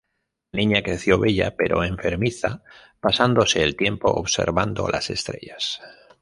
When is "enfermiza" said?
1.83-2.63